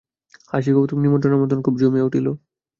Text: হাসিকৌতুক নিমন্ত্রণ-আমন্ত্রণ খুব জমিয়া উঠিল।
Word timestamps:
হাসিকৌতুক 0.51 0.97
নিমন্ত্রণ-আমন্ত্রণ 1.01 1.59
খুব 1.63 1.75
জমিয়া 1.81 2.07
উঠিল। 2.07 2.27